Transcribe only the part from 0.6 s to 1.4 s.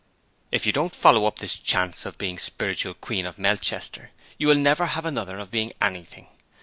you don't follow up